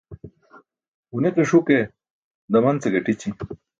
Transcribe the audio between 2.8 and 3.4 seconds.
ce gaṭići.